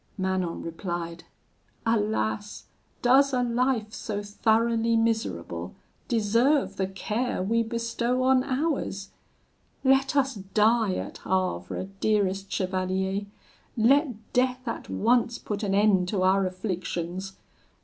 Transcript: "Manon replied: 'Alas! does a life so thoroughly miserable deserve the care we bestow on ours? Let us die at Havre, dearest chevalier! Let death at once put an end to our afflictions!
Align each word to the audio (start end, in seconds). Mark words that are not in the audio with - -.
"Manon 0.17 0.63
replied: 0.63 1.25
'Alas! 1.85 2.65
does 3.03 3.33
a 3.33 3.43
life 3.43 3.93
so 3.93 4.23
thoroughly 4.23 4.97
miserable 4.97 5.75
deserve 6.07 6.77
the 6.77 6.87
care 6.87 7.43
we 7.43 7.61
bestow 7.61 8.23
on 8.23 8.43
ours? 8.43 9.11
Let 9.83 10.15
us 10.15 10.33
die 10.33 10.95
at 10.95 11.19
Havre, 11.19 11.87
dearest 11.99 12.51
chevalier! 12.51 13.27
Let 13.77 14.33
death 14.33 14.67
at 14.67 14.89
once 14.89 15.37
put 15.37 15.61
an 15.61 15.75
end 15.75 16.07
to 16.07 16.23
our 16.23 16.47
afflictions! 16.47 17.37